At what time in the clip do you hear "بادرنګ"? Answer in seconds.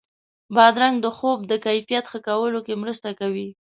0.55-0.95